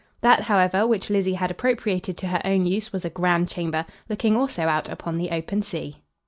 That, 0.21 0.41
however, 0.45 0.87
which 0.87 1.11
Lizzie 1.11 1.35
had 1.35 1.51
appropriated 1.51 2.17
to 2.17 2.27
her 2.29 2.41
own 2.43 2.65
use 2.65 2.91
was 2.91 3.05
a 3.05 3.09
grand 3.11 3.49
chamber, 3.49 3.85
looking 4.09 4.35
also 4.35 4.63
out 4.63 4.89
upon 4.89 5.19
the 5.19 5.29
open 5.29 5.61
sea. 5.61 5.97